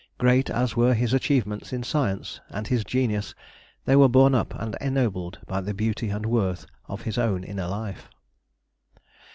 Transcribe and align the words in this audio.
Great 0.17 0.49
as 0.49 0.75
were 0.75 0.95
his 0.95 1.13
achievements 1.13 1.71
in 1.71 1.83
science, 1.83 2.41
and 2.49 2.65
his 2.65 2.83
genius, 2.83 3.35
they 3.85 3.95
were 3.95 4.09
borne 4.09 4.33
up 4.33 4.51
and 4.59 4.75
ennobled 4.81 5.37
by 5.45 5.61
the 5.61 5.75
beauty 5.75 6.09
and 6.09 6.25
worth 6.25 6.65
of 6.87 7.03
his 7.03 7.19
own 7.19 7.43
inner 7.43 7.67
life. 7.67 8.09